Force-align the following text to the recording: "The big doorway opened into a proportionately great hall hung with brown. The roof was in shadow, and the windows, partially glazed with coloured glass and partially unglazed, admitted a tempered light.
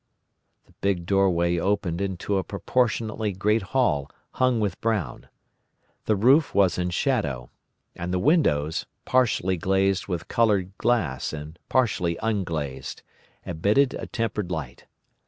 "The 0.65 0.73
big 0.81 1.05
doorway 1.05 1.59
opened 1.59 2.01
into 2.01 2.37
a 2.39 2.43
proportionately 2.43 3.33
great 3.33 3.61
hall 3.61 4.09
hung 4.31 4.59
with 4.59 4.81
brown. 4.81 5.29
The 6.05 6.15
roof 6.15 6.55
was 6.55 6.79
in 6.79 6.89
shadow, 6.89 7.51
and 7.95 8.11
the 8.11 8.17
windows, 8.17 8.87
partially 9.05 9.57
glazed 9.57 10.07
with 10.07 10.27
coloured 10.27 10.75
glass 10.79 11.33
and 11.33 11.59
partially 11.69 12.17
unglazed, 12.23 13.03
admitted 13.45 13.93
a 13.93 14.07
tempered 14.07 14.49
light. 14.49 14.87